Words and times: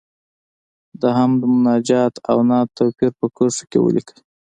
د 1.01 1.03
حمد، 1.17 1.41
مناجات 1.53 2.13
او 2.29 2.37
نعت 2.49 2.69
توپیر 2.77 3.11
په 3.19 3.25
کرښو 3.35 3.63
کې 3.71 3.77
ولیکئ. 3.81 4.17